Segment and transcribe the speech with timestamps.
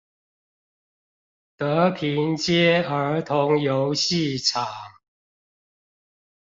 [1.57, 4.65] 德平街兒童遊戲場